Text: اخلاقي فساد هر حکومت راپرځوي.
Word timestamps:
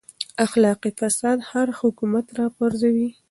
اخلاقي 0.45 0.91
فساد 0.99 1.37
هر 1.51 1.67
حکومت 1.79 2.25
راپرځوي. 2.39 3.09